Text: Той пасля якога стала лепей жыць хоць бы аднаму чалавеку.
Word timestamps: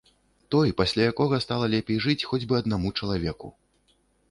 Той 0.53 0.71
пасля 0.79 1.03
якога 1.13 1.39
стала 1.45 1.67
лепей 1.75 2.01
жыць 2.07 2.17
хоць 2.33 2.43
бы 2.51 2.59
аднаму 2.63 2.95
чалавеку. 2.99 3.55